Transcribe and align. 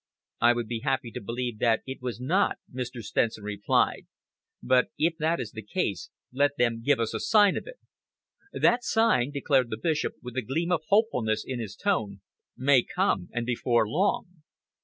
"I 0.39 0.53
would 0.53 0.67
be 0.67 0.79
happy 0.79 1.11
to 1.11 1.21
believe 1.21 1.59
that 1.59 1.83
it 1.85 2.01
was 2.01 2.19
not," 2.19 2.57
Mr. 2.73 3.03
Stenson 3.03 3.43
replied, 3.43 4.07
"but 4.63 4.87
if 4.97 5.15
that 5.17 5.39
is 5.39 5.51
the 5.51 5.61
case, 5.61 6.09
let 6.33 6.57
them 6.57 6.81
give 6.81 6.99
us 6.99 7.13
a 7.13 7.19
sign 7.19 7.55
of 7.55 7.67
it." 7.67 7.77
"That 8.51 8.83
sign," 8.83 9.29
declared 9.29 9.69
the 9.69 9.77
Bishop, 9.77 10.15
with 10.23 10.35
a 10.35 10.41
gleam 10.41 10.71
of 10.71 10.81
hopefulness 10.87 11.43
in 11.45 11.59
his 11.59 11.75
tone, 11.75 12.21
"may 12.57 12.81
come, 12.81 13.29
and 13.31 13.45
before 13.45 13.87
long." 13.87 14.41